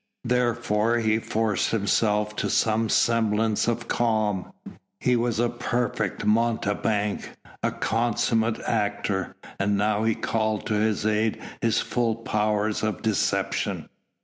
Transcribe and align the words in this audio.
Therefore 0.25 0.97
he 0.97 1.19
forced 1.19 1.69
himself 1.69 2.35
to 2.37 2.49
some 2.49 2.89
semblance 2.89 3.67
of 3.67 3.87
calm. 3.87 4.51
He 4.99 5.15
was 5.15 5.39
a 5.39 5.47
perfect 5.47 6.25
mountebank, 6.25 7.29
a 7.61 7.69
consummate 7.69 8.59
actor, 8.61 9.35
and 9.59 9.77
now 9.77 10.03
he 10.03 10.15
called 10.15 10.65
to 10.65 10.73
his 10.73 11.05
aid 11.05 11.39
his 11.61 11.81
full 11.81 12.15
powers 12.15 12.81
of 12.81 13.03
deception. 13.03 13.89